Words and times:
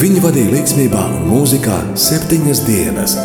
Viņi 0.00 0.20
vadīja 0.24 0.48
līdzsvarā 0.54 1.00
un 1.12 1.26
mūzikā 1.28 1.74
septiņas 2.00 2.60
dienas. 2.64 3.18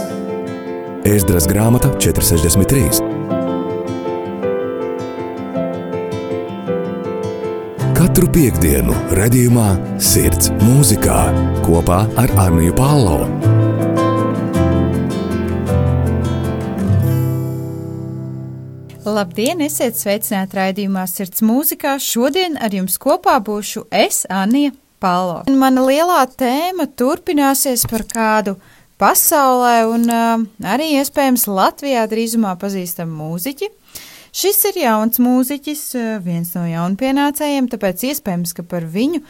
Ēzdras 1.08 1.48
grāmata 1.48 1.88
463. 2.04 3.00
Katru 7.96 8.28
piekdienu, 8.28 8.92
redzējumā, 9.16 9.70
sirds 10.04 10.52
mūzikā 10.66 11.22
kopā 11.64 12.04
ar 12.20 12.36
Arniju 12.44 12.76
Pālau. 12.76 13.24
Labdien, 19.08 19.64
esiet 19.64 19.96
sveicināti 19.96 20.60
raidījumā 20.60 21.08
Sirds 21.08 21.40
mūzikā. 21.40 21.96
Šodien 22.04 22.60
ar 22.60 22.76
jums 22.76 23.00
kopā 23.00 23.40
būšu 23.40 23.88
es, 23.96 24.26
Anija 24.28 24.76
Palo. 25.06 25.44
Mana 25.54 25.84
lielā 25.86 26.24
tēma 26.34 26.88
turpināsies 26.98 27.86
par 27.92 28.06
kādu 28.10 28.56
pasaulē 29.02 29.84
un 29.92 30.08
uh, 30.10 30.46
arī 30.66 30.96
iespējams 30.98 31.46
Latvijā 31.52 32.08
drīzumā 32.10 32.56
pazīstamu 32.58 33.14
mūziķi. 33.20 33.70
Šis 34.36 34.64
ir 34.72 34.80
jauns 34.82 35.22
mūziķis, 35.22 35.84
uh, 36.00 36.08
viens 36.26 36.56
no 36.58 36.66
jaunpienācējiem, 36.66 37.70
tāpēc 37.72 38.08
iespējams, 38.10 38.56
ka 38.58 38.66
par 38.66 38.88
viņu 38.90 39.22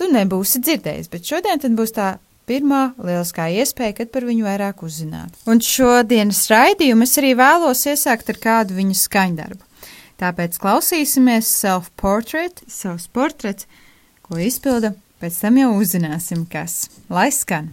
tu 0.00 0.08
nebūsi 0.10 0.62
dzirdējis, 0.64 1.10
bet 1.12 1.28
šodien 1.28 1.62
tad 1.62 1.76
būs 1.78 1.94
tā 1.94 2.08
pirmā 2.50 2.82
lieliskā 2.98 3.46
iespēja, 3.60 4.00
kad 4.00 4.10
par 4.14 4.26
viņu 4.26 4.48
vairāk 4.48 4.82
uzzināt. 4.82 5.36
Un 5.46 5.62
šodienas 5.62 6.42
raidījumu 6.50 7.06
es 7.06 7.14
arī 7.22 7.36
vēlos 7.38 7.84
iesākt 7.92 8.32
ar 8.32 8.40
kādu 8.42 8.80
viņu 8.80 8.98
skaņdarbu. 8.98 9.62
Tāpēc 10.22 10.58
klausīsimies 10.62 11.48
self-portrait, 11.62 12.64
savs 12.70 13.08
portrets, 13.14 13.70
ko 14.26 14.38
izpilda 14.42 14.92
Pēc 15.22 15.36
tam 15.38 15.60
jau 15.60 15.68
uzzināsim, 15.78 16.42
kas. 16.50 16.88
Lai 17.06 17.28
skan! 17.30 17.70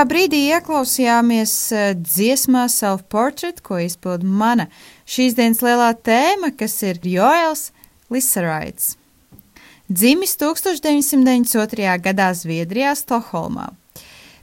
Šajā 0.00 0.08
brīdī 0.08 0.38
ieklausījāmies 0.48 1.50
eh, 1.76 1.90
dziesmā 1.92 2.62
Self-Portrait, 2.72 3.58
ko 3.60 3.76
izpild 3.84 4.22
mana 4.24 4.64
šīs 5.04 5.34
dienas 5.36 5.60
lielā 5.60 5.90
tēma, 5.92 6.54
kas 6.56 6.78
ir 6.88 7.02
Joels 7.04 7.66
Lisaraits. 8.08 8.94
Dzimis 9.92 10.32
1992. 10.40 11.84
gadā 12.00 12.30
Zviedrijā, 12.32 12.94
Stokholmā. 12.96 13.74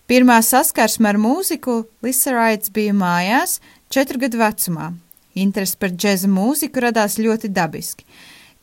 Pirmā 0.06 0.38
saskarsme 0.46 1.10
ar 1.10 1.18
mūziku 1.26 1.88
Lisaraits 2.06 2.70
bija 2.70 2.94
mājās, 2.94 3.58
četru 3.90 4.28
gadu 4.28 4.38
vecumā. 4.38 4.92
Interesi 5.34 5.82
par 5.82 5.98
džēza 5.98 6.30
mūziku 6.30 6.86
radās 6.86 7.18
ļoti 7.18 7.50
dabiski 7.50 8.06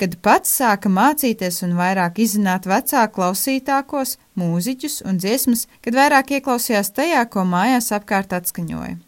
kad 0.01 0.17
pats 0.25 0.53
sāka 0.61 0.91
mācīties 0.93 1.63
un 1.67 1.75
vairāk 1.79 2.19
izzināt 2.25 2.69
vecāku 2.71 3.21
klausītākos, 3.21 4.17
mūziķus 4.39 5.03
un 5.09 5.21
dziesmas, 5.23 5.67
kad 5.85 5.97
vairāk 5.99 6.35
ieklausījās 6.39 6.93
tajā, 6.97 7.25
ko 7.31 7.47
mājās 7.49 7.93
apkārt 7.95 8.35
atskaņoja. 8.37 8.99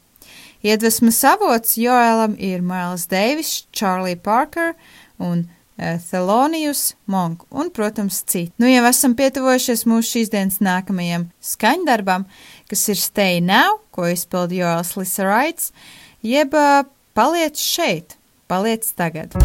Iedvesmas 0.67 1.19
avots 1.29 1.77
Joēlam 1.79 2.35
ir 2.43 2.65
Miles 2.65 3.07
Davis, 3.11 3.67
Charlie 3.77 4.17
Parker 4.17 4.75
un 5.23 5.45
Thelonius 5.77 6.95
Monk 7.05 7.45
un, 7.53 7.69
protams, 7.71 8.23
citi. 8.25 8.55
Nu, 8.57 8.69
jau 8.71 8.83
esam 8.89 9.15
pietuvojušies 9.19 9.85
mūsu 9.87 10.17
šīs 10.17 10.33
dienas 10.33 10.59
nākamajam 10.65 11.29
skaņdarbam, 11.45 12.25
kas 12.71 12.87
ir 12.89 13.01
Stay 13.01 13.43
Now, 13.45 13.83
ko 13.93 14.09
izpilda 14.09 14.57
Joels 14.57 14.95
Lisaraits, 14.97 15.73
jeb 16.25 16.57
Paliec 17.17 17.57
šeit, 17.57 18.19
paliec 18.49 18.89
tagad. 18.97 19.37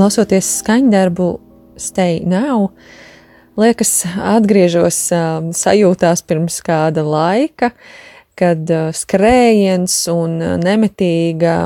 Klausoties 0.00 0.46
skaņdarbu 0.62 1.24
Stay 1.76 2.22
Now, 2.24 2.70
liekas, 3.60 4.06
atgriežos 4.16 4.96
uh, 5.12 5.50
sajūtās 5.52 6.22
pirms 6.24 6.56
kāda 6.64 7.04
laika, 7.04 7.68
kad 8.40 8.72
uh, 8.72 8.88
skrējiens 8.96 9.98
un 10.08 10.38
nemitīga 10.62 11.56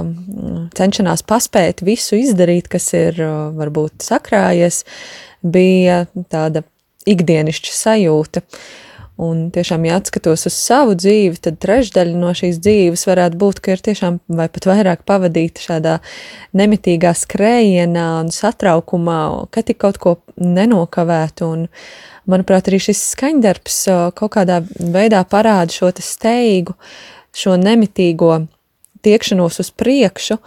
cenšanās 0.74 1.22
paspēt 1.30 1.84
visu 1.86 2.18
izdarīt, 2.18 2.66
kas 2.72 2.90
ir 2.98 3.22
uh, 3.22 3.36
varbūt 3.54 4.02
sakrājies, 4.02 4.82
bija 5.46 6.02
tāda 6.26 6.64
ikdienišķa 7.06 7.78
sajūta. 7.84 8.42
Uh, 8.42 8.84
Un 9.14 9.44
tiešām, 9.54 9.84
ja 9.86 10.00
atskatos 10.00 10.42
uz 10.48 10.54
savu 10.58 10.96
dzīvi, 10.98 11.38
tad 11.38 11.60
trešdaļa 11.62 12.18
no 12.18 12.32
šīs 12.34 12.56
dzīves 12.58 13.04
varētu 13.06 13.38
būt, 13.38 13.60
ka 13.62 13.76
ir 13.76 13.82
tiešām 13.86 14.16
vai 14.26 14.48
pat 14.50 14.66
vairāk 14.66 15.04
pavadīta 15.06 15.62
šādā 15.62 15.92
nemitīgā 16.58 17.12
skrējienā 17.20 18.08
un 18.24 18.32
satraukumā, 18.34 19.20
ka 19.54 19.62
tik 19.62 19.78
kaut 19.84 20.00
ko 20.02 20.16
nenokavētu. 20.42 21.46
Un, 21.46 21.68
manuprāt, 22.26 22.66
arī 22.66 22.82
šis 22.88 23.04
skaņdarbs 23.12 23.78
kaut 24.18 24.34
kādā 24.34 24.64
veidā 24.80 25.22
parāda 25.30 25.70
šo 25.70 25.92
steigu, 25.94 26.74
šo 27.30 27.54
nemitīgo 27.60 28.40
tiekšanos 29.06 29.60
uz 29.62 29.70
priekšu 29.70 30.40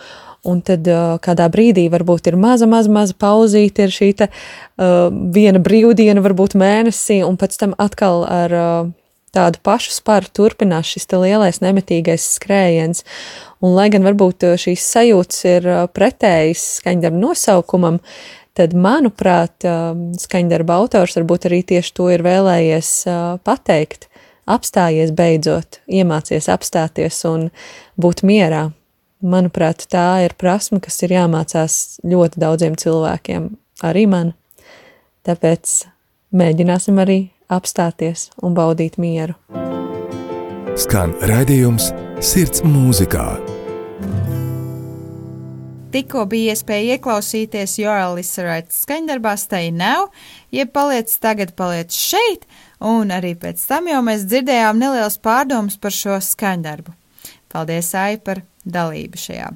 un 0.46 0.62
tad 0.66 0.88
uh, 0.92 1.18
kādā 1.24 1.48
brīdī 1.54 1.88
varbūt 1.94 2.30
ir 2.32 2.38
maza, 2.40 2.68
maza, 2.70 2.92
maza 2.94 3.18
pauzīte, 3.18 3.88
ir 3.88 3.94
šī 3.94 4.12
te, 4.22 4.30
uh, 4.30 5.10
viena 5.34 5.62
brīvdiena, 5.64 6.24
varbūt 6.26 6.58
mēnesī, 6.60 7.22
un 7.26 7.40
pēc 7.40 7.58
tam 7.62 7.76
atkal 7.82 8.24
ar 8.28 8.58
uh, 8.58 8.96
tādu 9.36 9.62
pašu 9.64 9.94
sparu 9.96 10.32
turpinās 10.34 10.90
šis 10.94 11.10
lielais 11.14 11.62
nemitīgais 11.62 12.26
skrējiens. 12.38 13.04
Un, 13.62 13.74
lai 13.76 13.90
gan 13.94 14.06
varbūt 14.06 14.46
šīs 14.62 14.86
sajūtas 14.94 15.46
ir 15.50 15.70
pretējas 15.94 16.64
skaņdarba 16.80 17.22
nosaukumam, 17.22 18.00
tad, 18.58 18.74
manuprāt, 18.74 19.66
skaņdarba 20.22 20.78
autors 20.82 21.18
varbūt 21.20 21.50
arī 21.50 21.62
tieši 21.74 21.94
to 21.98 22.10
ir 22.14 22.26
vēlējies 22.26 22.92
pateikt. 23.46 24.10
Apstājies 24.48 25.12
beidzot, 25.12 25.82
iemācies 25.92 26.48
apstāties 26.48 27.20
un 27.28 27.50
būt 28.00 28.24
mierā 28.24 28.70
manuprāt, 29.22 29.88
tā 29.92 30.24
ir 30.26 30.36
prasme, 30.38 30.80
kas 30.84 31.02
ir 31.06 31.16
jāmācās 31.16 32.00
ļoti 32.08 32.42
daudziem 32.44 32.78
cilvēkiem, 32.80 33.50
arī 33.88 34.06
man. 34.10 34.34
Tāpēc 35.28 35.78
mēģināsim 36.38 37.00
arī 37.04 37.20
apstāties 37.52 38.30
un 38.44 38.56
baudīt 38.58 39.00
mieru. 39.02 39.38
Skan 40.78 41.16
raidījums 41.26 41.92
Sirds 42.22 42.64
mūzikā. 42.66 43.28
Tikko 45.94 46.26
bija 46.30 46.54
iespēja 46.54 46.98
ieklausīties 46.98 47.78
Joelis 47.80 48.34
Raits 48.44 48.82
skaņdarbā 48.84 49.34
Stay 49.40 49.72
Now, 49.72 50.10
jeb 50.54 50.74
paliec 50.76 51.14
tagad, 51.24 51.56
paliec 51.58 51.96
šeit, 51.96 52.44
un 52.84 53.14
arī 53.16 53.32
pēc 53.40 53.64
tam 53.70 53.88
jau 53.90 54.04
mēs 54.06 54.28
dzirdējām 54.28 54.82
neliels 54.82 55.18
pārdomas 55.24 55.80
par 55.82 55.96
šo 55.96 56.20
skaņdarbu. 56.22 56.94
Paldies, 57.52 57.94
Ai, 57.96 58.18
par 58.20 58.44
dalību 58.68 59.20
šajā. 59.20 59.52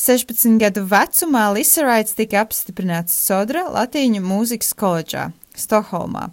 16 0.00 0.56
gadu 0.60 0.86
vecumā 0.88 1.50
Lisa 1.52 1.82
Raits 1.84 2.16
tika 2.16 2.40
apstiprināts 2.40 3.12
Sodra 3.26 3.66
Latīņu 3.68 4.22
mūzikas 4.24 4.72
koledžā 4.78 5.26
Stokholmā, 5.58 6.30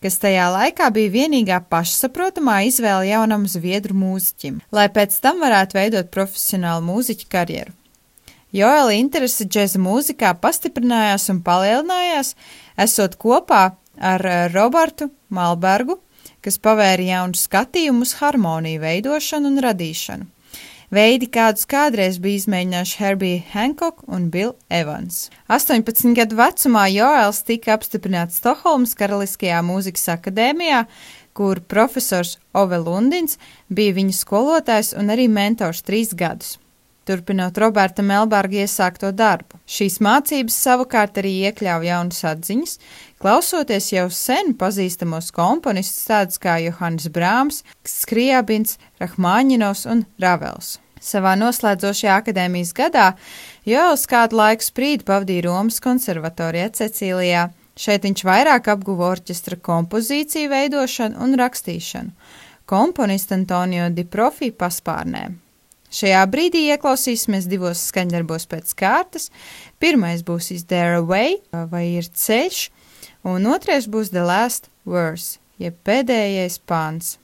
kas 0.00 0.16
tajā 0.22 0.46
laikā 0.54 0.88
bija 0.94 1.12
vienīgā 1.18 1.58
pašsaprotamā 1.68 2.62
izvēle 2.70 3.10
jaunam 3.10 3.44
zviedru 3.50 3.98
mūziķim, 4.00 4.62
lai 4.72 4.86
pēc 4.94 5.18
tam 5.20 5.42
varētu 5.44 5.76
veidot 5.76 6.08
profesionālu 6.14 6.86
mūziķu 6.86 7.28
karjeru. 7.28 7.76
Joela 8.56 8.96
interese 8.96 9.44
džēza 9.44 9.78
mūzikā 9.78 10.32
pastiprinājās 10.42 11.28
un 11.30 11.42
palielinājās, 11.46 12.32
esot 12.80 13.20
kopā 13.20 13.62
ar 14.00 14.24
Robertu 14.54 15.10
Malbergu, 15.28 16.00
kas 16.44 16.58
pavēra 16.62 17.06
jaunu 17.06 17.38
skatījumu 17.38 18.06
uz 18.06 18.16
harmoniju 18.20 18.82
veidošanu 18.82 19.50
un 19.50 19.64
radīšanu. 19.64 20.28
Veidi, 20.90 21.28
kādus 21.30 21.68
kādreiz 21.70 22.16
bija 22.18 22.40
izmēģinājuši 22.40 22.96
Herbie 22.98 23.42
Hancock 23.52 24.02
un 24.10 24.24
Bill 24.34 24.56
Evans. 24.74 25.28
18 25.46 26.16
gadu 26.18 26.38
vecumā 26.40 26.88
Joels 26.90 27.44
tika 27.46 27.76
apstiprināts 27.76 28.40
Stokholmas 28.42 28.96
Karaliskajā 28.98 29.60
mūzikas 29.62 30.08
akadēmijā, 30.16 30.80
kur 31.38 31.60
profesors 31.62 32.40
Ove 32.58 32.80
Lundins 32.82 33.38
bija 33.70 33.94
viņa 34.00 34.18
skolotājs 34.18 34.90
un 34.98 35.14
arī 35.14 35.28
mentors 35.30 35.84
trīs 35.86 36.10
gadus 36.10 36.56
turpinot 37.10 37.58
Roberta 37.58 38.04
Melberga 38.06 38.62
iesākto 38.64 39.10
darbu. 39.16 39.58
Šīs 39.68 39.98
mācības 40.04 40.56
savukārt 40.66 41.18
arī 41.20 41.32
iekļāva 41.48 41.88
jaunas 41.88 42.22
atziņas, 42.32 42.76
klausoties 43.20 43.90
jau 43.92 44.06
sen 44.12 44.54
pazīstamos 44.58 45.30
komponistus 45.36 46.08
tādus 46.08 46.40
kā 46.40 46.56
Johannes 46.64 47.10
Brāms, 47.12 47.62
Skriabins, 47.84 48.78
Rahmāņinovs 49.00 49.84
un 49.92 50.06
Ravels. 50.22 50.78
Savā 51.00 51.32
noslēdzošajā 51.40 52.16
akadēmijas 52.20 52.74
gadā 52.76 53.06
Joels 53.68 54.04
kādu 54.08 54.36
laiku 54.40 54.66
sprīdi 54.66 55.06
pavadīja 55.08 55.46
Romas 55.48 55.80
konservatorijā 55.84 56.68
Cecīlijā. 56.76 57.48
Šeit 57.80 58.04
viņš 58.04 58.24
vairāk 58.28 58.68
apguva 58.68 59.14
orķestra 59.14 59.56
kompozīciju 59.64 60.50
veidošanu 60.52 61.20
un 61.24 61.36
rakstīšanu. 61.40 62.10
Komponista 62.68 63.34
Antonio 63.38 63.88
Di 63.90 64.04
Profi 64.04 64.50
paspārnē. 64.52 65.22
Šajā 65.90 66.20
brīdī 66.30 66.66
ieklausīsimies 66.70 67.48
divos 67.50 67.80
skaņdarbos 67.88 68.44
pēc 68.52 68.76
kārtas. 68.78 69.30
Pirmais 69.82 70.20
būs 70.22 70.52
Is 70.54 70.68
There 70.70 71.00
a 71.00 71.02
Way 71.02 71.40
vai 71.72 71.86
ir 71.96 72.06
ceļš, 72.06 72.68
un 73.22 73.46
otrais 73.46 73.86
būs 73.86 74.10
The 74.14 74.24
Last 74.24 74.70
Verse, 74.88 75.38
jeb 75.60 75.76
pēdējais 75.84 76.58
pāns. 76.66 77.19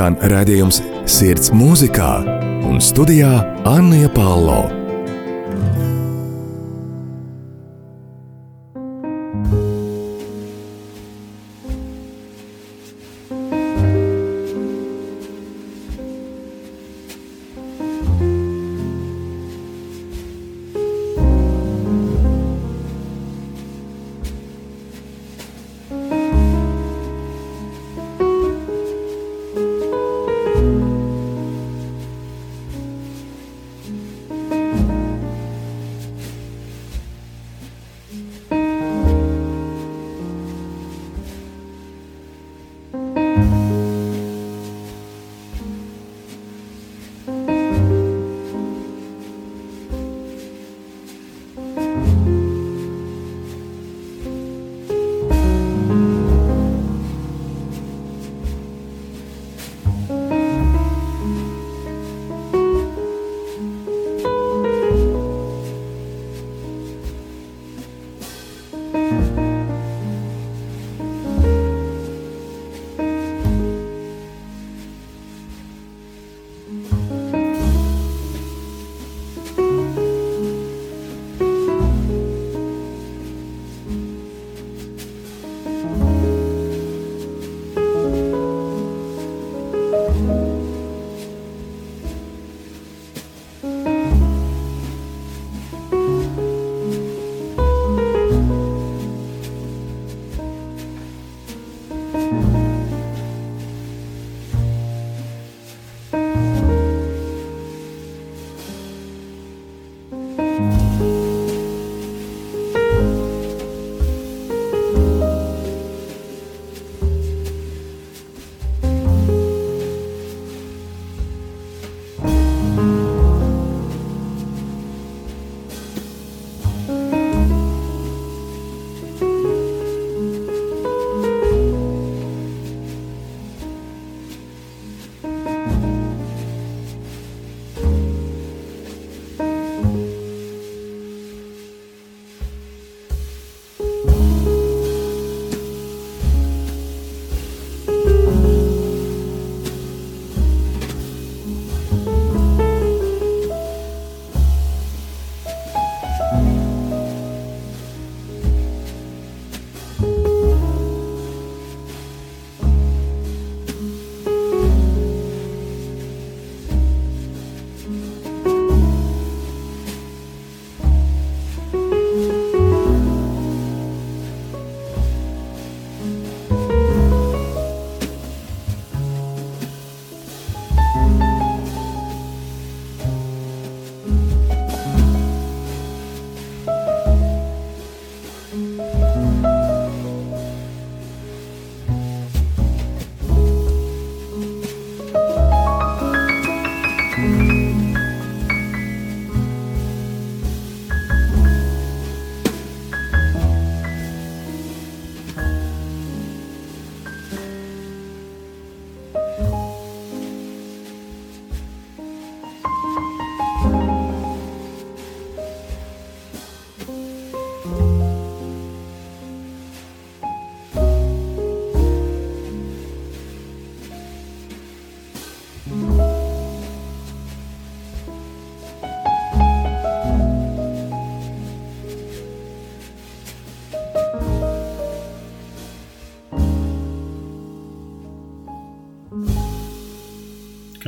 Skan 0.00 0.14
redzējums 0.32 0.78
Sirds 1.04 1.50
mūzikā 1.52 2.08
un 2.64 2.80
studijā 2.80 3.36
Anna 3.68 4.08
Palo. 4.16 4.79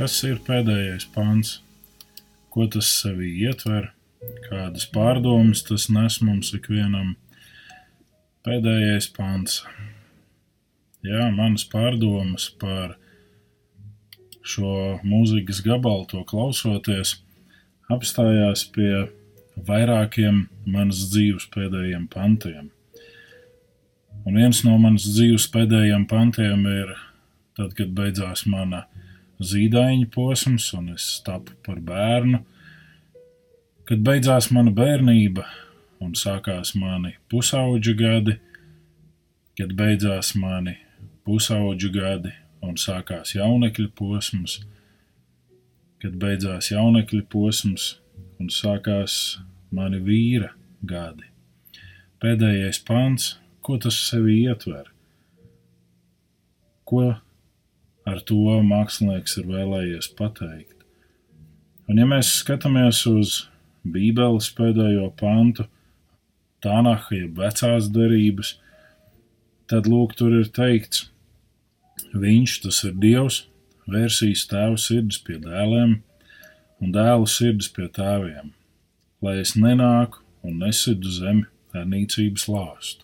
Kas 0.03 0.17
ir 0.27 0.39
pēdējais 0.43 1.05
pāns? 1.13 1.49
Ko 2.51 2.65
tas 2.67 2.89
sevī 2.91 3.29
ietver? 3.45 3.85
Kādas 4.49 4.83
pārdomas 4.91 5.61
tas 5.63 5.85
nes 5.95 6.17
mums 6.19 6.49
ikvienam? 6.57 7.13
Pēdējais 8.43 9.07
pāns. 9.15 9.61
Jā, 11.07 11.29
manas 11.31 11.63
pārdomas 11.71 12.49
par 12.59 12.97
šo 14.43 14.73
mūzikas 15.07 15.63
gabalu, 15.63 16.03
to 16.11 16.25
klausoties, 16.27 17.15
apstājās 17.87 18.65
pie 18.75 19.05
vairākiem 19.55 20.49
manas 20.67 21.05
dzīves 21.13 21.47
pēdējiem 21.55 22.09
pantiem. 22.11 22.73
Un 24.27 24.35
viens 24.35 24.65
no 24.67 24.75
manas 24.83 25.07
dzīves 25.15 25.47
pēdējiem 25.55 26.09
pantiem 26.11 26.67
ir 26.75 26.91
tad, 27.55 27.71
kad 27.79 27.95
beidzās 27.95 28.43
mana 28.51 28.83
zīdaiņa 29.47 30.09
posms, 30.13 30.69
un 30.77 30.93
es 30.95 31.07
tapu 31.25 31.55
par 31.65 31.81
bērnu. 31.83 32.41
Kad 33.87 34.03
beidzās 34.05 34.49
mana 34.55 34.71
bērnība 34.71 35.43
un 36.03 36.13
sākās 36.15 36.73
mani 36.79 37.15
pusauģa 37.31 37.93
gadi, 37.99 38.37
kad 39.59 39.73
beidzās 39.77 40.33
mani 40.39 40.77
pusauģa 41.27 41.91
gadi 41.93 42.31
un 42.63 42.79
sākās 42.79 43.35
jaunekļa 43.35 43.89
posms, 43.97 44.61
kad 46.03 46.15
beidzās 46.19 46.71
jaunekļa 46.71 47.25
posms 47.31 47.89
un 48.39 48.49
sākās 48.51 49.37
mani 49.73 49.99
vīra 50.03 50.53
gadi. 50.83 51.27
Pēdējais 52.23 52.79
pants, 52.87 53.33
ko 53.63 53.77
tas 53.83 53.97
sevi 54.07 54.43
ietver? 54.45 54.87
Ko 56.87 57.09
ar 58.09 58.21
to 58.27 58.59
mākslinieks 58.65 59.37
ir 59.39 59.47
vēlējies 59.49 60.09
pateikt. 60.17 60.83
Un 61.89 61.99
ja 61.99 62.07
mēs 62.07 62.31
skatāmies 62.41 63.03
uz 63.09 63.43
Bībeles 63.83 64.49
pēdējo 64.55 65.09
pantu, 65.19 65.67
Tānaha, 66.63 67.11
jeb 67.11 67.39
vecās 67.41 67.89
derības, 67.91 68.53
tad 69.67 69.89
lūk, 69.91 70.13
tur 70.15 70.31
ir 70.37 70.47
teikts, 70.55 71.09
viņš, 72.15 72.53
tas 72.63 72.79
ir 72.87 72.93
Dievs, 73.03 73.41
vērsīs 73.91 74.45
tēvu 74.47 74.79
sirdis 74.79 75.19
pie 75.25 75.41
dēliem 75.43 75.97
un 76.79 76.93
dēlu 76.95 77.27
sirdis 77.27 77.67
pie 77.73 77.89
tēviem, 77.91 78.53
lai 79.23 79.41
es 79.41 79.57
nenāku 79.59 80.23
un 80.47 80.61
nesidu 80.63 81.11
zemi 81.11 81.43
ar 81.75 81.83
nīcības 81.89 82.47
lāstu. 82.51 83.03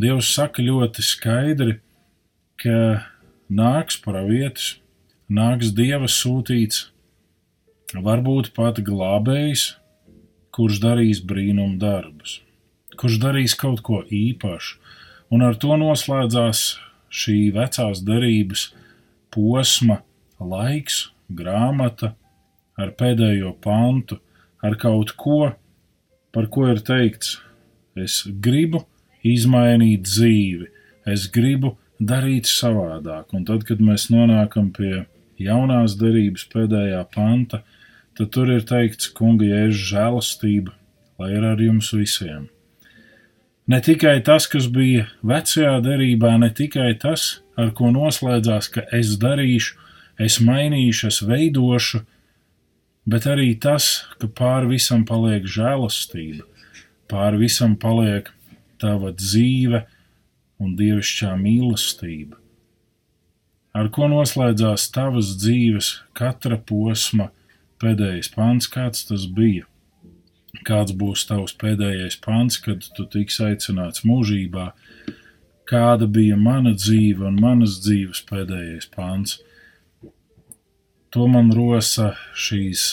Dievs 0.00 0.34
saka 0.34 0.60
ļoti 0.64 1.04
skaidri, 1.06 1.78
ka 2.60 2.76
nāks 3.50 3.98
pravietis, 4.00 4.78
nāks 5.28 5.72
dieva 5.74 6.08
sūtīts, 6.10 6.90
varbūt 7.94 8.52
pat 8.56 8.80
glābējs, 8.84 9.74
kurš 10.54 10.80
darīs 10.82 11.20
brīnumu 11.20 11.78
darbus, 11.78 12.40
kurš 12.96 13.18
darīs 13.22 13.54
kaut 13.58 13.82
ko 13.82 14.02
īpašu, 14.06 14.78
un 15.34 15.42
ar 15.42 15.58
to 15.58 15.76
noslēdzās 15.78 16.64
šī 17.14 17.38
vecās 17.54 18.02
derības 18.06 18.68
posma 19.34 20.00
laiks, 20.38 21.10
grāmata 21.30 22.14
ar 22.78 22.92
pēdējo 22.98 23.54
pantu, 23.62 24.18
ar 24.62 24.76
kaut 24.80 25.14
ko, 25.18 25.52
par 26.34 26.48
ko 26.50 26.68
ir 26.72 26.82
teikts, 26.82 27.38
es 27.94 28.22
gribu 28.26 28.84
izmainīt 29.24 30.06
dzīvi, 30.06 30.68
es 31.10 31.28
gribu 31.32 31.76
darīt 32.00 32.48
savādāk, 32.50 33.32
un 33.36 33.44
tad, 33.46 33.64
kad 33.68 33.82
mēs 33.82 34.08
nonākam 34.12 34.70
pie 34.74 35.04
jaunās 35.40 35.96
derības 35.98 36.46
pēdējā 36.52 37.02
panta, 37.14 37.62
tad 38.18 38.30
tur 38.34 38.50
ir 38.54 38.66
teikts, 38.66 39.10
kunga 39.14 39.46
jēzus 39.46 39.86
žēlastība, 39.92 40.74
lai 41.18 41.30
ir 41.36 41.46
ar 41.46 41.62
jums 41.62 41.92
visiem. 41.94 42.48
Ne 43.66 43.80
tikai 43.80 44.18
tas, 44.24 44.46
kas 44.50 44.66
bija 44.68 45.06
vecajā 45.24 45.78
derībā, 45.84 46.34
ne 46.38 46.50
tikai 46.52 46.92
tas, 47.00 47.40
ar 47.56 47.72
ko 47.76 47.88
noslēdzās, 47.94 48.68
ka 48.68 48.84
es 48.92 49.14
darīšu, 49.20 49.78
es 50.20 50.36
mainīšu, 50.44 51.08
es 51.08 51.22
veidošu, 51.24 52.02
bet 53.08 53.26
arī 53.30 53.54
tas, 53.60 54.04
ka 54.20 54.28
pāri 54.28 54.74
visam 54.74 55.06
paliek 55.08 55.48
žēlastība, 55.48 56.44
pāri 57.10 57.46
visam 57.46 57.78
paliek 57.80 58.28
tava 58.82 59.14
dzīve 59.16 59.84
un 60.64 60.74
dievišķā 60.78 61.34
mīlestība. 61.40 62.40
Ar 63.74 63.90
ko 63.90 64.06
noslēdzās 64.10 64.86
tavas 64.94 65.32
dzīves 65.40 65.88
katra 66.14 66.60
posma, 66.62 67.30
pēdējais 67.82 68.30
pāns, 68.34 68.68
kāds 68.70 69.02
tas 69.08 69.26
bija. 69.26 69.66
Kāds 70.64 70.94
būs 70.94 71.24
tavs 71.26 71.56
pēdējais 71.58 72.16
pāns, 72.22 72.60
kad 72.62 72.86
tu 72.96 73.06
tiks 73.10 73.40
aicināts 73.42 74.04
mūžībā, 74.06 74.68
kāda 75.66 76.06
bija 76.06 76.38
mana 76.38 76.76
dzīve 76.76 77.26
un 77.26 77.40
manas 77.42 77.80
dzīves 77.82 78.22
pēdējais 78.28 78.86
pāns. 78.94 79.40
To 81.14 81.26
man 81.30 81.50
rosa 81.54 82.12
šīs 82.46 82.86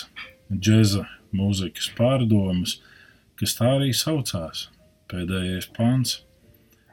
džeza 0.50 1.06
mūzikas 1.36 1.92
pārdomas, 1.98 2.80
kas 3.40 3.56
tā 3.58 3.76
arī 3.78 3.94
saucās- 3.94 4.68
pēdējais 5.14 5.70
pāns. 5.78 6.22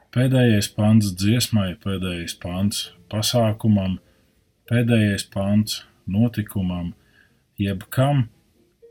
Pēdējais 0.09 0.71
pāns 0.73 1.11
dziesmai, 1.21 1.75
pēdējais 1.83 2.33
pāns 2.41 2.79
pasākumam, 3.13 3.99
pēdējais 4.71 5.27
pāns 5.35 5.83
notikumam, 6.09 6.95
jebkam 7.61 8.23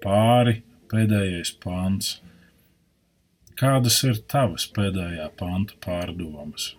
pāri 0.04 0.60
pēdējais 0.92 1.56
pāns. 1.64 2.12
Kādas 3.58 3.98
ir 4.06 4.22
tavas 4.30 4.68
pēdējā 4.78 5.26
panta 5.42 5.74
pārdomas? 5.82 6.70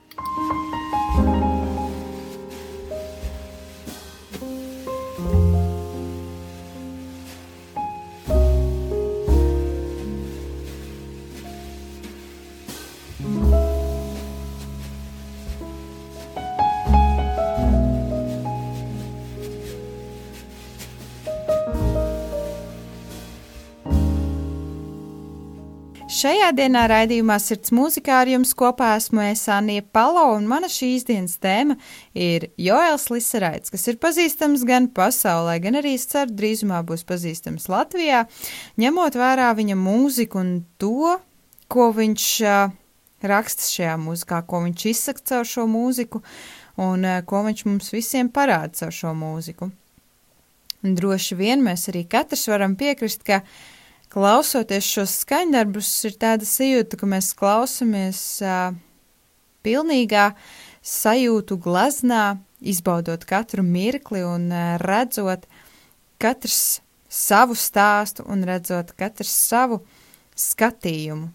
Šajā 26.20 26.50
dienā 26.52 26.82
raidījumā 26.90 27.36
Sirds 27.40 27.72
mūzikā 27.72 28.18
ar 28.26 28.28
jums 28.28 28.50
kopā 28.58 28.90
esmu 28.98 29.22
es 29.24 29.46
Anija 29.54 29.86
Palo, 29.96 30.26
un 30.36 30.50
mana 30.50 30.68
šīs 30.68 31.06
dienas 31.08 31.38
tēma 31.40 31.78
ir 32.18 32.50
Joels 32.60 33.06
Lisaraits, 33.14 33.72
kas 33.72 33.88
ir 33.88 34.00
pazīstams 34.04 34.66
gan 34.68 34.90
pasaulē, 34.92 35.54
gan 35.64 35.78
arī, 35.80 35.94
es 35.96 36.10
ceru, 36.12 36.36
drīzumā 36.42 36.82
būs 36.90 37.06
pazīstams 37.08 37.70
Latvijā, 37.72 38.26
ņemot 38.82 39.16
vērā 39.22 39.54
viņa 39.62 39.80
mūziku 39.80 40.42
un 40.42 40.52
to, 40.82 41.16
ko 41.72 41.88
viņš 41.96 42.28
uh, 42.50 42.76
raksta 43.24 43.70
šajā 43.70 43.96
mūzikā, 44.04 44.44
ko 44.50 44.64
viņš 44.68 44.88
izsaka 44.92 45.28
caur 45.32 45.48
šo 45.48 45.70
mūziku 45.72 46.26
un 46.84 47.08
uh, 47.08 47.24
ko 47.24 47.46
viņš 47.48 47.68
mums 47.70 47.96
visiem 47.96 48.34
parāda 48.34 48.76
caur 48.82 48.96
šo 49.00 49.16
mūziku. 49.16 49.72
Un 50.84 51.00
droši 51.00 51.40
vien 51.40 51.64
mēs 51.64 51.88
arī 51.94 52.04
katrs 52.12 52.50
varam 52.52 52.76
piekrist, 52.80 53.24
ka 53.24 53.46
klausoties 54.14 54.88
šos 54.90 55.16
skaņdarbus, 55.24 55.90
ir 56.10 56.18
tāda 56.22 56.48
sajūta, 56.48 56.98
ka 57.00 57.10
mēs 57.10 57.32
klausamies 57.38 58.22
uh, 58.44 58.74
pilnīgā 59.66 60.32
sajūtu 60.86 61.60
glaznā, 61.62 62.40
izbaudot 62.60 63.24
katru 63.30 63.64
mirkli 63.64 64.24
un 64.26 64.50
uh, 64.52 64.78
redzot 64.82 65.46
katrs 66.20 66.82
savu 67.10 67.56
stāstu 67.58 68.26
un 68.30 68.44
redzot 68.46 68.92
katrs 68.98 69.34
savu 69.50 69.82
skatījumu 70.38 71.30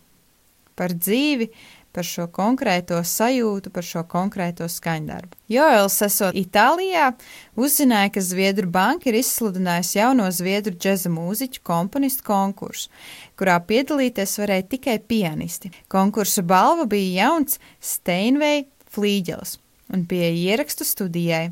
par 0.75 0.95
dzīvi, 0.95 1.51
par 1.95 2.07
šo 2.07 2.27
konkrēto 2.35 2.99
sajūtu, 3.07 3.71
par 3.75 3.87
šo 3.87 4.03
konkrēto 4.11 4.67
skaņdarbu. 4.71 5.39
Joels, 5.55 5.97
esot 6.03 6.37
Itālijā, 6.37 7.13
uzzināja, 7.55 8.11
ka 8.17 8.25
Zviedru 8.25 8.69
banka 8.75 9.11
ir 9.11 9.21
izsludinājusi 9.21 9.99
jauno 10.01 10.29
Zviedru 10.35 10.75
džeza 10.75 11.13
mūziķu 11.15 11.63
komponistu 11.67 12.27
konkursu, 12.27 12.91
kurā 13.39 13.61
piedalīties 13.69 14.39
varēja 14.43 14.69
tikai 14.77 14.99
pianisti. 14.99 15.73
Konkursa 15.93 16.43
balva 16.43 16.89
bija 16.91 17.29
jauns 17.29 17.61
Steinvei 17.81 18.67
flīģels 18.95 19.59
un 19.95 20.07
pieeja 20.11 20.55
ierakstu 20.55 20.87
studijai. 20.87 21.51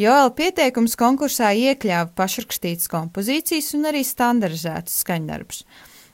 Joela 0.00 0.30
pieteikums 0.32 0.94
konkursā 0.96 1.50
iekļāva 1.56 2.12
pašrakstītas 2.16 2.88
kompozīcijas 2.88 3.74
un 3.76 3.88
arī 3.90 4.00
standardizētus 4.06 5.00
skaņdarbus. 5.02 5.64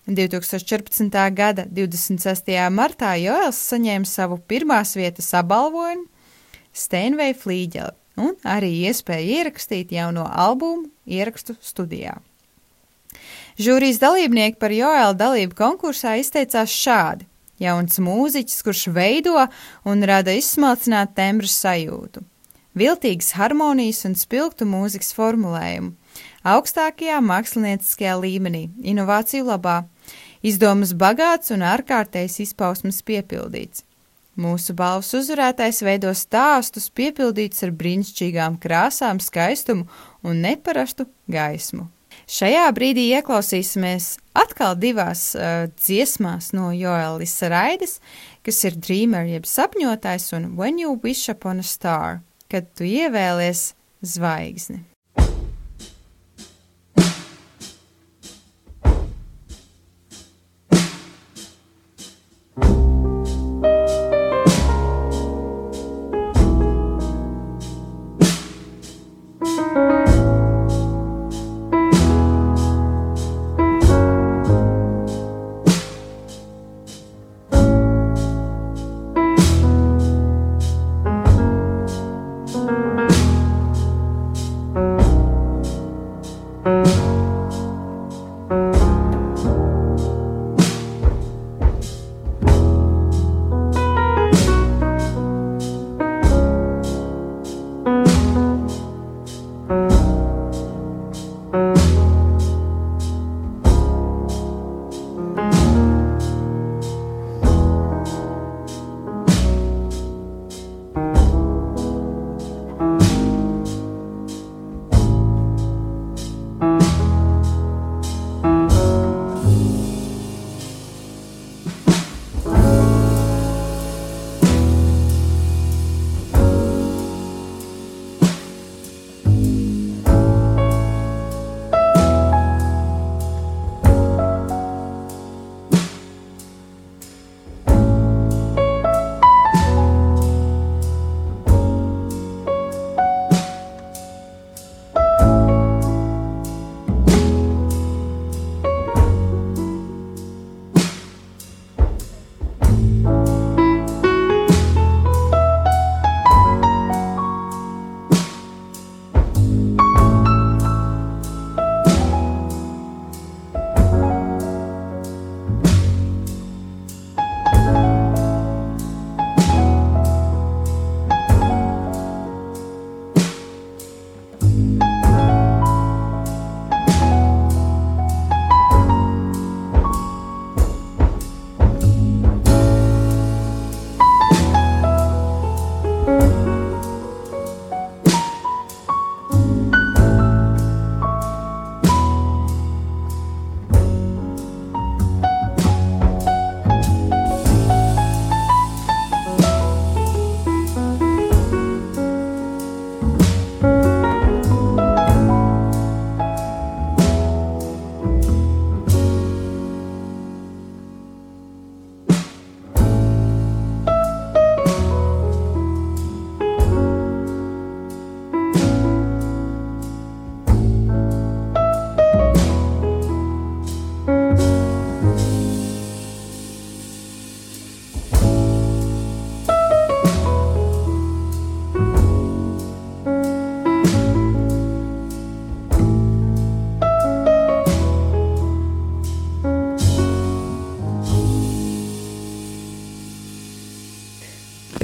2014. 0.06 1.34
gada 1.34 1.64
26. 1.66 2.52
martā 2.70 3.16
Joels 3.18 3.58
saņēma 3.72 4.06
savu 4.06 4.38
pirmās 4.38 4.94
vietas 4.94 5.32
apbalvojumu 5.34 6.06
Steinvei 6.70 7.32
Flīģeli 7.34 8.22
un 8.22 8.36
arī 8.46 8.70
iespēju 8.86 9.40
ierakstīt 9.40 9.90
jauno 9.96 10.28
albumu 10.30 10.86
ierakstu 11.10 11.56
studijā. 11.58 12.20
Žūrijas 13.58 13.98
dalībnieki 13.98 14.60
par 14.60 14.70
Joēla 14.76 15.16
dalību 15.16 15.58
konkursā 15.58 16.14
izteicās 16.20 16.70
šādi: 16.70 17.26
jauns 17.58 17.98
mūziķis, 17.98 18.62
kurš 18.62 18.86
veido 18.94 19.42
un 19.88 20.06
rada 20.06 20.36
izsmalcinātu 20.36 21.16
tembru 21.18 21.50
sajūtu, 21.50 22.22
viltīgas 22.78 23.32
harmonijas 23.40 24.04
un 24.06 24.14
spilgtu 24.14 24.68
mūzikas 24.70 25.10
formulējumu, 25.16 25.96
augstākajā 26.46 27.18
mākslinieckajā 27.24 28.16
līmenī, 28.22 28.68
inovāciju 28.84 29.48
labā, 29.50 29.80
Izdomas 30.46 30.92
bagāts 30.94 31.50
un 31.50 31.64
ārkārtējs 31.66 32.36
izpausmes 32.44 33.00
piepildīts. 33.06 33.82
Mūsu 34.38 34.76
balvas 34.76 35.08
uzvarētājs 35.16 35.80
veido 35.82 36.12
stāstus 36.14 36.86
piepildītus 36.94 37.64
ar 37.66 37.72
brīnišķīgām 37.74 38.60
krāsām, 38.62 39.18
skaistumu 39.18 39.88
un 40.22 40.42
neparastu 40.44 41.08
gaismu. 41.32 41.88
Šajā 42.30 42.64
brīdī 42.76 43.08
ieklausīsimies 43.16 44.10
atkal 44.38 44.76
divās 44.78 45.28
uh, 45.34 45.66
dziesmās 45.82 46.52
no 46.54 46.70
Joelis 46.76 47.34
Raides, 47.42 47.98
kas 48.46 48.62
ir 48.68 48.78
Dreamer 48.78 49.26
jeb 49.26 49.48
sapņotājs 49.50 50.30
un 50.38 50.52
When 50.60 50.78
You 50.82 50.98
Wish 51.02 51.32
Upon 51.32 51.64
a 51.64 51.66
Star, 51.66 52.20
kad 52.52 52.70
tu 52.78 52.86
ievēlies 52.86 53.72
zvaigzni. 54.04 54.84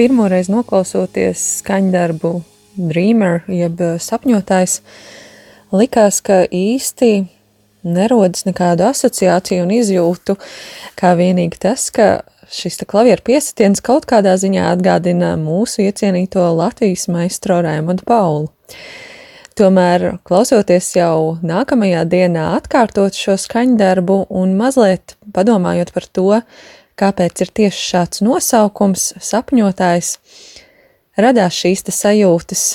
Pirmoreiz 0.03 0.49
noklausoties 0.51 1.38
skaņdarbu 1.61 2.33
Dreamer, 2.75 3.45
jeb 3.53 3.79
sapņotājs, 4.03 4.81
likās, 5.71 6.19
ka 6.27 6.41
īsti 6.49 7.11
nerodas 7.87 8.43
nekādu 8.49 8.88
asociāciju 8.88 9.62
un 9.62 9.71
izjūtu, 9.77 10.35
kā 10.99 11.12
vienīgi 11.19 11.61
tas, 11.62 11.87
ka 11.95 12.25
šis 12.51 12.83
klavieru 12.88 13.23
piesitiens 13.31 13.85
kaut 13.85 14.09
kādā 14.11 14.35
ziņā 14.41 14.73
atgādina 14.73 15.37
mūsu 15.38 15.87
iecienīto 15.87 16.49
Latvijas 16.57 17.07
maistro 17.12 17.61
Raimondu 17.62 18.07
Paulu. 18.09 18.51
Tomēr, 19.55 20.17
klausoties 20.27 20.95
jau 20.97 21.37
nākamajā 21.47 22.03
dienā, 22.11 22.55
atkārtot 22.59 23.15
šo 23.15 23.37
skaņdarbu 23.38 24.23
un 24.35 24.57
mazliet 24.59 25.15
padomājot 25.37 25.93
par 25.95 26.09
to, 26.09 26.31
kāpēc 27.00 27.44
ir 27.44 27.52
tieši 27.61 27.87
šāds 27.92 28.22
nosaukums, 28.24 29.12
sapņotājs, 29.22 30.16
radās 31.20 31.57
šīs 31.57 31.87
sajūtas, 31.88 32.66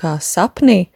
kā 0.00 0.14
sapnī, 0.24 0.86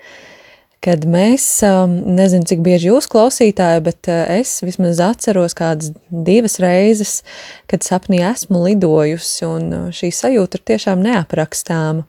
kad 0.84 1.04
mēs, 1.08 1.46
nezinu, 1.88 2.44
cik 2.48 2.60
bieži 2.64 2.90
jūs 2.90 3.08
klausītāji, 3.12 3.84
bet 3.86 4.08
es 4.12 4.58
vismaz 4.64 5.00
atceros 5.00 5.56
kādas 5.56 5.94
divas 6.08 6.58
reizes, 6.60 7.22
kad 7.70 7.84
sapnī 7.86 8.20
esmu 8.28 8.66
lidojusi, 8.66 9.46
un 9.48 9.70
šī 9.96 10.12
sajūta 10.12 10.60
ir 10.60 10.66
tiešām 10.72 11.04
neaprakstāma. 11.04 12.04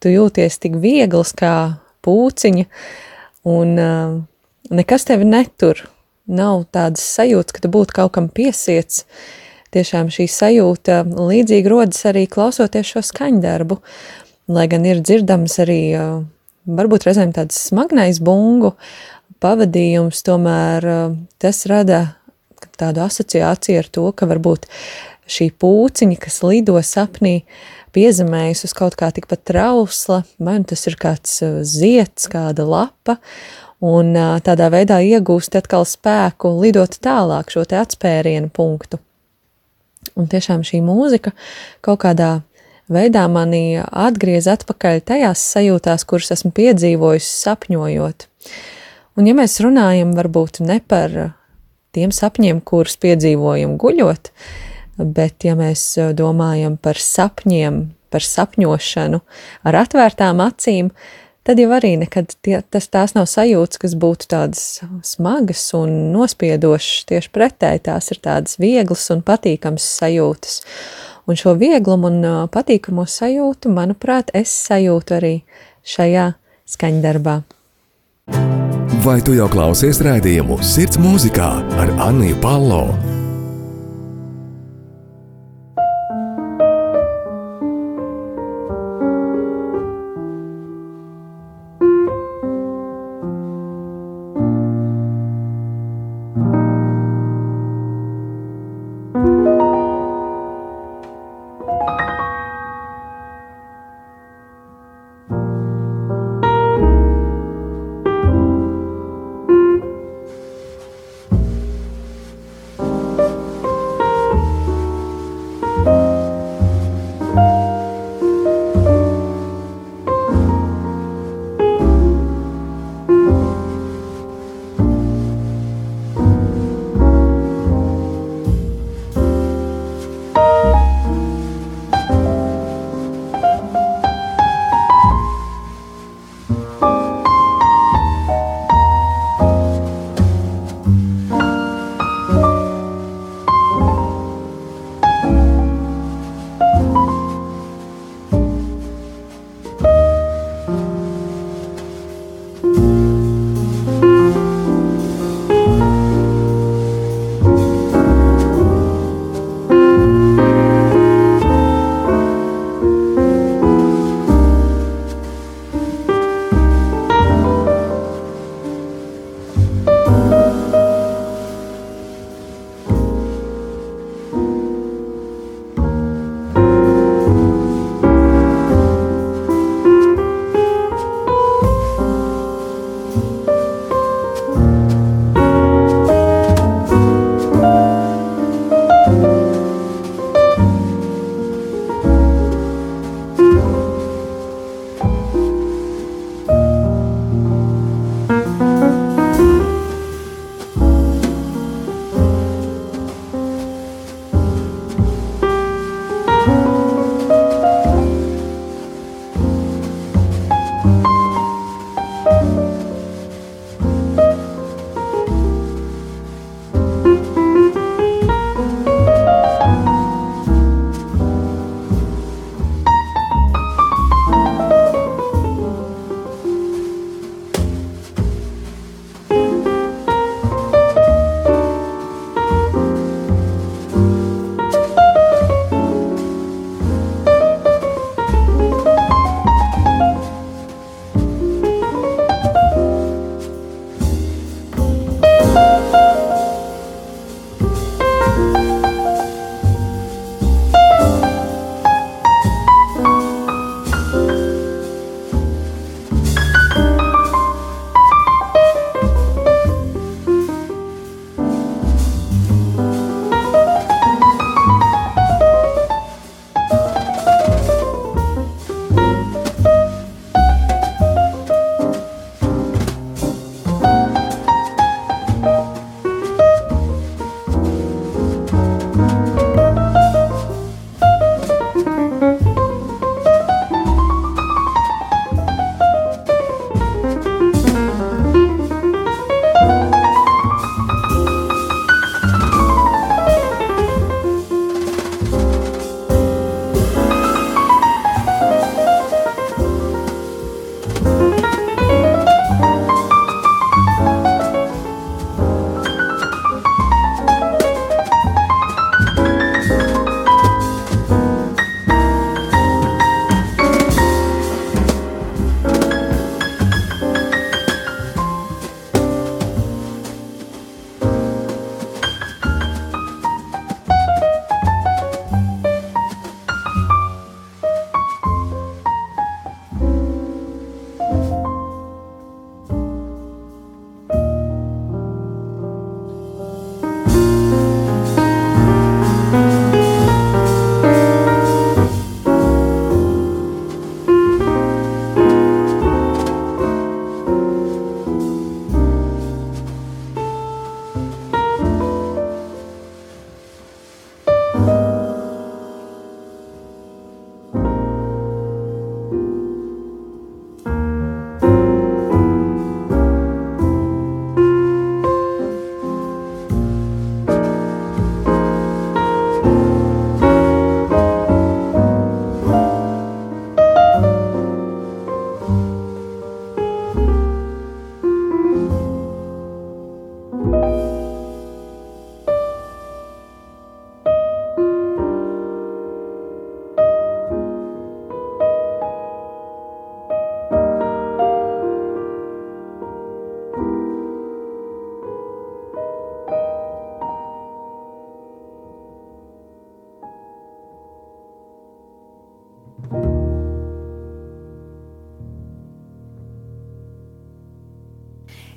Tu 0.00 0.12
jūties 0.12 0.60
tik 0.60 0.78
viegls 0.80 1.32
kā 1.36 1.56
pūciņa, 2.04 2.64
un 3.52 3.76
nekas 4.70 5.06
tevi 5.08 5.28
netur. 5.28 5.84
Nav 6.26 6.64
tādas 6.74 7.04
sajūtas, 7.16 7.54
ka 7.54 7.62
tu 7.62 7.70
būtu 7.70 7.94
kaut 7.94 8.14
kam 8.16 8.30
piesiets. 8.34 9.04
Tiešām 9.74 10.08
šī 10.10 10.26
sajūta 10.30 11.02
līdzīgi 11.06 11.70
rodas 11.70 12.02
arī 12.08 12.24
klausoties 12.30 12.94
šo 12.94 13.02
skaņdarbu, 13.04 13.78
lai 14.50 14.66
gan 14.70 14.86
ir 14.88 15.02
dzirdams 15.04 15.58
arī 15.62 15.80
varbūt 16.66 17.06
reizēm 17.06 17.34
tāds 17.36 17.58
smagnais 17.68 18.18
bungu 18.24 18.74
pavadījums, 19.42 20.22
tomēr 20.26 20.86
tas 21.42 21.62
rada 21.70 22.00
tādu 22.76 23.04
asociāciju 23.04 23.80
ar 23.80 23.90
to, 23.92 24.06
ka 24.16 24.28
varbūt 24.28 24.66
šī 25.30 25.50
pūciņa, 25.60 26.18
kas 26.22 26.40
lido 26.46 26.76
sapnī, 26.84 27.40
piezemējas 27.96 28.66
uz 28.68 28.74
kaut 28.76 28.96
kā 28.98 29.10
tikpat 29.14 29.44
trausla, 29.48 30.22
vai 30.42 30.58
nu 30.60 30.68
tas 30.68 30.86
ir 30.88 30.98
kāds 31.00 31.38
ziets, 31.66 32.28
kāda 32.32 32.66
lapa, 32.68 33.18
un 33.84 34.12
tādā 34.44 34.70
veidā 34.72 35.00
iegūst 35.04 35.56
atkal 35.58 35.84
spēku 35.88 36.52
lidot 36.62 36.98
tālāk 37.02 37.52
šo 37.52 37.64
te 37.68 37.78
atspērienu 37.80 38.48
punktu. 38.52 39.00
Un 40.16 40.28
tiešām 40.30 40.62
šī 40.64 40.80
mūzika 40.84 41.32
kaut 41.84 42.00
kādā 42.04 42.30
veidā 42.92 43.26
mani 43.28 43.82
atgriez 43.82 44.46
atpakaļ 44.48 45.02
tajās 45.10 45.42
sajūtās, 45.54 46.06
kuras 46.08 46.32
esmu 46.36 46.52
piedzīvojis 46.56 47.28
sapņojot. 47.42 48.28
Un 49.16 49.28
ja 49.28 49.34
mēs 49.36 49.58
runājam 49.64 50.14
varbūt 50.16 50.60
ne 50.64 50.78
par 50.80 51.16
tiem 51.96 52.12
sapņiem, 52.12 52.60
kurus 52.60 52.98
piedzīvojam 53.00 53.76
guļot, 53.80 54.30
bet 55.00 55.46
ja 55.48 55.56
mēs 55.58 55.88
domājam 56.16 56.76
par 56.80 57.00
sapņiem, 57.00 57.80
par 58.12 58.24
sapņošanu 58.24 59.22
ar 59.66 59.80
atvērtām 59.82 60.40
acīm, 60.44 60.92
tad 61.46 61.60
jau 61.62 61.70
arī 61.76 61.94
nekad 62.00 62.34
tie, 62.44 62.58
tas 62.70 62.88
tās 62.92 63.14
nav 63.16 63.28
sajūtas, 63.30 63.80
kas 63.82 63.96
būtu 63.98 64.28
tādas 64.32 64.62
smagas 65.06 65.64
un 65.78 66.12
nospiedošas. 66.14 67.06
Tieši 67.10 67.32
pretēji 67.34 67.86
tās 67.88 68.10
ir 68.12 68.22
tādas 68.24 68.58
vieglas 68.62 69.06
un 69.14 69.22
patīkamas 69.26 69.86
sajūtas. 70.00 70.60
Un 71.26 71.38
šo 71.38 71.56
vieglumu 71.58 72.10
un 72.12 72.30
patīkamo 72.54 73.06
sajūtu, 73.10 73.72
manuprāt, 73.74 74.30
es 74.34 74.52
sajūtu 74.68 75.18
arī 75.18 75.34
šajā 75.86 76.30
skaņdarbā. 76.76 77.40
Vai 79.06 79.20
tu 79.22 79.34
jau 79.38 79.46
klausies 79.50 80.00
rādījumu 80.02 80.58
Sirds 80.66 80.98
mūzikā 81.02 81.50
ar 81.78 81.94
Anniju 82.08 82.40
Palo? 82.42 83.15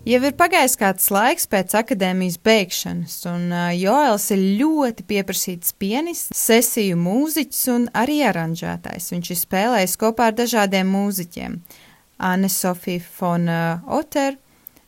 Jau 0.09 0.17
ir 0.25 0.33
pagājis 0.33 0.73
kāds 0.79 1.11
laiks 1.13 1.43
pēc 1.45 1.75
akadēmijas 1.77 2.39
beigšanas, 2.41 3.17
un 3.29 3.51
Joels 3.77 4.23
ir 4.33 4.39
ļoti 4.57 5.03
pieprasīts 5.05 5.75
pianists, 5.77 6.31
sesiju 6.33 6.95
mūziķis 6.97 7.67
un 7.69 7.83
arī 7.93 8.15
aranžētājs. 8.25 9.11
Viņš 9.13 9.29
ir 9.29 9.37
spēlējis 9.37 9.93
kopā 10.01 10.31
ar 10.31 10.37
dažādiem 10.39 10.89
mūziķiem- 10.89 11.59
Anne 12.31 12.49
Sofija 12.49 13.03
von 13.19 13.45
Otter, 13.85 14.39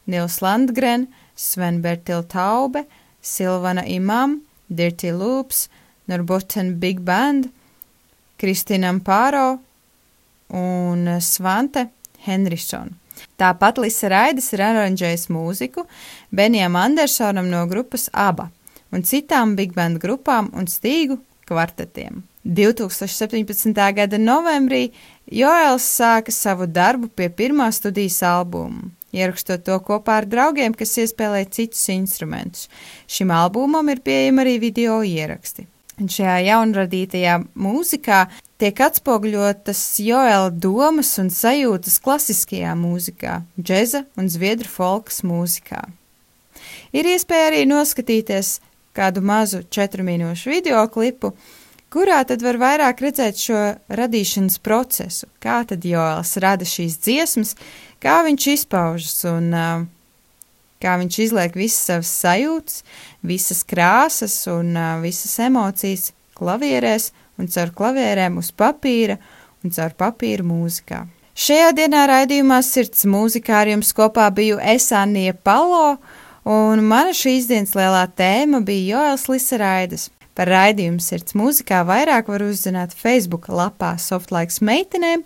Nils 0.08 0.40
Landgren, 0.42 1.06
Sven 1.36 1.84
Bertil 1.84 2.24
Taube, 2.24 2.88
Silvana 3.22 3.86
Imam, 3.86 4.42
Dirty 4.74 5.12
Loops, 5.12 5.68
Norbotten 6.08 6.80
Big 6.80 7.06
Band, 7.06 7.52
Kristina 8.40 8.90
Pāro 8.98 9.60
un 10.50 11.06
Svante 11.22 11.92
Henriksona. 12.26 13.01
Tāpat 13.42 13.82
Lisa 13.82 14.10
Raidis 14.12 14.52
ir 14.54 14.66
aranžējis 14.68 15.28
mūziku 15.34 15.86
Benijam 16.32 16.76
Andersonam 16.80 17.50
no 17.52 17.66
grupas 17.70 18.10
ABA 18.14 18.50
un 18.92 19.06
citām 19.08 19.56
big 19.56 19.74
band 19.76 20.02
grupām 20.04 20.52
un 20.58 20.68
stīgu 20.68 21.18
kvartetiem. 21.48 22.24
2017. 22.44 23.74
gada 23.96 24.18
novembrī 24.18 24.90
Joels 25.32 25.86
sāka 25.86 26.34
savu 26.34 26.66
darbu 26.68 27.12
pie 27.16 27.30
pirmā 27.30 27.70
studijas 27.72 28.22
albuma, 28.26 28.90
ierakstot 29.14 29.64
to 29.68 29.78
kopā 29.86 30.22
ar 30.22 30.28
draugiem, 30.30 30.74
kas 30.74 30.98
iespēlē 31.04 31.44
citus 31.54 31.84
instrumentus. 31.94 32.68
Šim 33.08 33.32
albumam 33.36 33.92
ir 33.94 34.02
pieejami 34.02 34.44
arī 34.46 34.58
video 34.64 35.02
ieraksti. 35.06 35.68
Un 36.02 36.10
šajā 36.10 36.40
jaunradītajā 36.48 37.38
mūzikā 37.62 38.24
tiek 38.62 38.78
atspoguļotas 38.86 39.80
Joela 40.06 40.52
domas 40.54 41.16
un 41.22 41.32
sajūtas 41.34 41.98
klasiskajā 42.04 42.76
mūzikā, 42.78 43.40
džeza 43.58 44.04
un 44.20 44.30
zviedru 44.30 44.70
folkas 44.70 45.24
mūzikā. 45.26 45.82
Ir 46.94 47.10
iespēja 47.10 47.48
arī 47.50 47.64
noskatīties 47.70 48.60
kādu 48.98 49.24
mazu 49.26 49.64
četru 49.72 50.06
minūšu 50.06 50.52
video 50.52 50.84
klipu, 50.94 51.32
kurā 51.92 52.20
tad 52.28 52.44
var 52.46 52.60
vairāk 52.62 53.02
redzēt 53.02 53.40
šo 53.42 53.62
radīšanas 53.90 54.60
procesu, 54.62 55.30
kā 55.42 55.64
tad 55.68 55.88
Joels 55.88 56.36
rada 56.44 56.68
šīs 56.68 57.00
dziesmas, 57.02 57.56
kā 58.04 58.20
viņš 58.28 58.48
izpaužas 58.54 59.18
un 59.32 59.50
uh, 59.56 59.88
kā 60.84 61.00
viņš 61.02 61.20
izliek 61.26 61.58
visas 61.58 61.88
savas 61.90 62.14
sajūtas, 62.22 62.84
visas 63.26 63.66
krāsas 63.66 64.38
un 64.54 64.76
uh, 64.76 65.00
visas 65.02 65.34
emocijas 65.42 66.12
klavierēs 66.38 67.10
un 67.42 67.50
caur 67.52 67.74
klavierēm 67.76 68.38
uz 68.42 68.52
papīra 68.54 69.18
un 69.62 69.74
caur 69.74 69.96
papīra 69.98 70.46
mūzikā. 70.46 71.04
Šajā 71.42 71.72
dienā 71.78 72.06
raidījumā 72.12 72.60
Sirds 72.66 73.06
mūzikā 73.10 73.62
ar 73.64 73.72
jums 73.72 73.94
kopā 73.98 74.28
biju 74.36 74.60
es 74.62 74.90
Anija 74.94 75.34
Palo, 75.34 75.96
un 76.46 76.84
mana 76.86 77.16
šīs 77.18 77.48
dienas 77.50 77.74
lielā 77.78 78.04
tēma 78.18 78.62
bija 78.68 78.98
Joels 78.98 79.30
Liseraidas. 79.32 80.10
Par 80.36 80.48
raidījumu 80.48 81.04
Sirds 81.04 81.36
mūzikā 81.36 81.82
vairāk 81.88 82.30
var 82.32 82.44
uzzināt 82.46 82.94
Facebook 82.96 83.50
lapā 83.52 83.98
Softlaiks 84.00 84.62
meitenēm, 84.64 85.26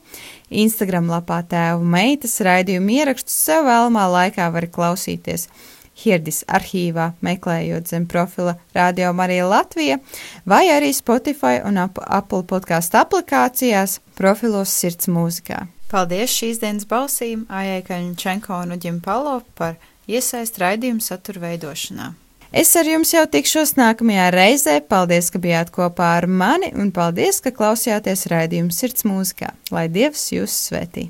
Instagram 0.50 1.12
lapā 1.14 1.44
tēvu 1.50 1.86
meitas 1.86 2.40
raidījumu 2.46 2.98
ierakstus 2.98 3.38
sev 3.50 3.68
vēlamā 3.70 4.08
laikā 4.18 4.50
var 4.56 4.70
klausīties– 4.74 5.50
Hirdis 5.96 6.44
arhīvā, 6.52 7.14
meklējot 7.24 7.88
zem 7.92 8.08
profila 8.12 8.58
Radio 8.76 9.14
Marija 9.16 9.48
Latvija, 9.48 10.00
vai 10.46 10.66
arī 10.74 10.92
Spotify 10.96 11.62
un 11.64 11.80
Apple 11.80 12.44
podkāstu 12.50 13.00
aplikācijās 13.00 14.00
profilos 14.20 14.74
Sirds 14.76 15.08
mūzikā. 15.08 15.66
Paldies 15.92 16.34
šīs 16.34 16.60
dienas 16.60 16.88
balsīm 16.90 17.46
Aijai 17.48 17.82
Kaņčenko 17.88 18.60
un 18.66 18.76
Uģim 18.76 19.00
Palo 19.06 19.40
par 19.56 19.78
iesaist 20.12 20.60
raidījumu 20.60 21.04
satura 21.04 21.46
veidošanā. 21.48 22.12
Es 22.56 22.72
ar 22.80 22.88
jums 22.88 23.10
jau 23.12 23.26
tikšos 23.28 23.74
nākamajā 23.76 24.30
reizē. 24.36 24.76
Paldies, 24.88 25.28
ka 25.34 25.42
bijāt 25.44 25.74
kopā 25.76 26.14
ar 26.22 26.28
mani, 26.28 26.72
un 26.72 26.94
paldies, 26.96 27.42
ka 27.44 27.52
klausījāties 27.56 28.30
raidījumu 28.32 28.76
Sirds 28.76 29.08
mūzikā. 29.08 29.52
Lai 29.76 29.90
Dievs 29.92 30.30
jūs 30.36 30.56
svētī! 30.70 31.10